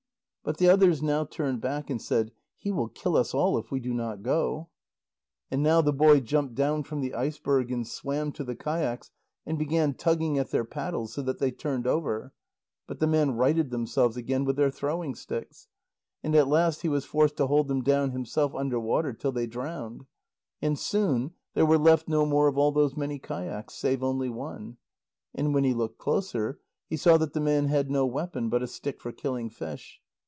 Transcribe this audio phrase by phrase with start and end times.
[0.43, 3.79] But the others now turned back, and said: "He will kill us all if we
[3.79, 4.69] do not go."
[5.51, 9.11] And now the boy jumped down from the iceberg and swam to the kayaks
[9.45, 12.33] and began tugging at their paddles, so that they turned over.
[12.87, 15.67] But the men righted themselves again with their throwing sticks.
[16.23, 19.45] And at last he was forced to hold them down himself under water till they
[19.45, 20.07] drowned.
[20.59, 24.77] And soon there were left no more of all those many kayaks, save only one.
[25.35, 26.59] And when he looked closer,
[26.89, 29.99] he saw that the man had no weapon but a stick for killing fish.